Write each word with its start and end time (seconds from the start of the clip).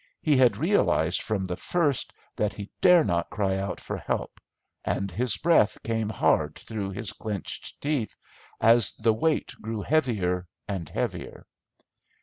He 0.23 0.35
had 0.37 0.57
realised 0.57 1.21
from 1.21 1.45
the 1.45 1.55
first 1.55 2.11
that 2.35 2.55
he 2.55 2.71
dare 2.81 3.03
not 3.03 3.29
cry 3.29 3.63
for 3.75 3.97
help, 3.97 4.41
and 4.83 5.11
his 5.11 5.37
breath 5.37 5.77
came 5.83 6.09
hard 6.09 6.55
through 6.55 6.89
his 6.93 7.13
clenched 7.13 7.79
teeth 7.79 8.15
as 8.59 8.93
the 8.93 9.13
weight 9.13 9.53
grew 9.61 9.83
heavier 9.83 10.47
and 10.67 10.89
heavier. 10.89 11.45